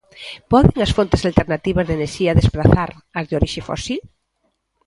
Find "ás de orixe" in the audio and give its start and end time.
3.19-3.61